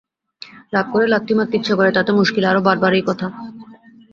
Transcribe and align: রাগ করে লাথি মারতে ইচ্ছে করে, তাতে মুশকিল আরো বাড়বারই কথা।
রাগ 0.73 0.85
করে 0.93 1.05
লাথি 1.07 1.33
মারতে 1.37 1.55
ইচ্ছে 1.57 1.73
করে, 1.75 1.89
তাতে 1.93 2.11
মুশকিল 2.19 2.43
আরো 2.47 2.61
বাড়বারই 2.67 3.03
কথা। 3.09 3.27